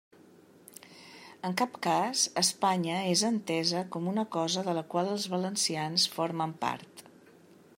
En 1.49 1.53
cap 1.61 1.75
cas 1.87 2.23
Espanya 2.41 2.95
és 3.11 3.23
entesa 3.29 3.83
com 3.97 4.09
una 4.13 4.25
cosa 4.37 4.65
de 4.69 4.75
la 4.79 4.85
qual 4.95 5.11
els 5.13 5.27
valencians 5.35 6.07
formen 6.17 6.57
part. 6.65 7.05